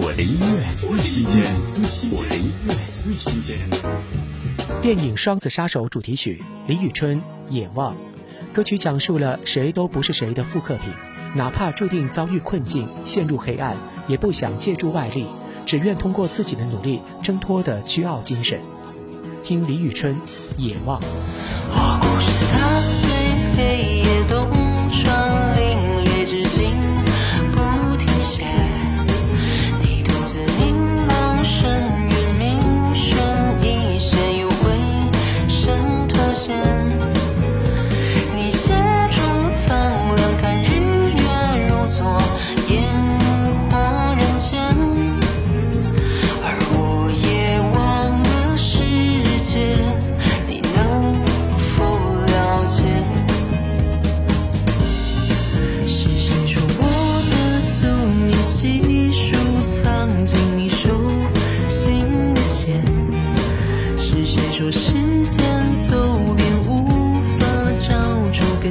[0.00, 1.42] 我的音乐最新鲜，
[2.12, 3.58] 我的音乐最新鲜。
[4.80, 7.16] 电影《双子杀手》主题曲，李宇春
[7.48, 7.94] 《野望》。
[8.52, 10.92] 歌曲讲述了谁都不是谁的复刻品，
[11.34, 13.76] 哪怕注定遭遇困境、陷入黑暗，
[14.06, 15.26] 也不想借助外力，
[15.66, 18.60] 只愿通过自己的努力挣脱的倨傲精神。
[19.42, 20.14] 听李宇春
[20.56, 21.00] 《野望》。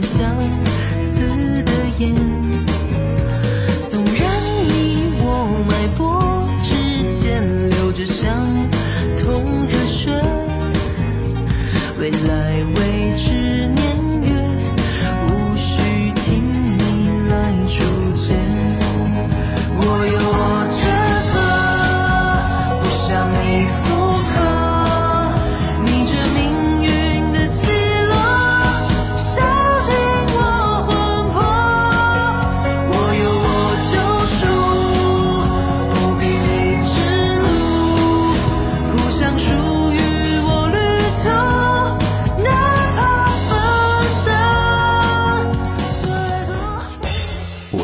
[0.00, 0.36] 相
[1.00, 1.20] 思
[1.64, 2.14] 的烟？
[3.82, 4.14] 纵然
[4.68, 4.70] 你
[5.18, 5.26] 我
[5.68, 6.00] 脉搏
[6.62, 6.70] 之
[7.12, 7.20] 间
[7.70, 8.48] 流着相
[9.18, 10.10] 同热血，
[11.98, 12.30] 未来
[12.76, 12.80] 未
[13.16, 13.26] 知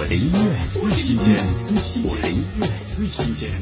[0.09, 1.37] 的音乐最新鲜，
[2.03, 3.53] 我的音乐最新鲜。